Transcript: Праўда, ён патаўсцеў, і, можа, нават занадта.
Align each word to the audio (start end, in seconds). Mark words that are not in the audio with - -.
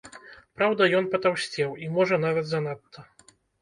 Праўда, 0.59 0.87
ён 1.01 1.05
патаўсцеў, 1.13 1.79
і, 1.87 1.93
можа, 2.01 2.15
нават 2.29 2.45
занадта. 2.57 3.11